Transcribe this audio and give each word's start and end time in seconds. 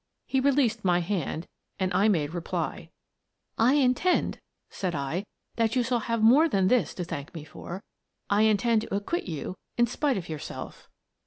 He 0.25 0.39
released 0.39 0.83
my 0.83 0.97
hand, 0.99 1.45
and 1.79 1.93
I 1.93 2.07
made 2.07 2.33
reply:" 2.33 2.89
I 3.69 3.75
intend," 3.75 4.39
said 4.71 4.95
I," 4.95 5.27
that 5.57 5.75
you 5.75 5.83
shall 5.83 5.99
have 5.99 6.23
more 6.23 6.49
than 6.49 6.69
this 6.69 6.95
to 6.95 7.03
thank 7.03 7.35
me 7.35 7.43
for: 7.43 7.83
I 8.27 8.41
intend 8.41 8.81
to 8.81 8.95
acquit 8.95 9.25
you 9.25 9.53
in 9.77 9.85
spite 9.85 10.17
of 10.17 10.27
yourself." 10.27 10.89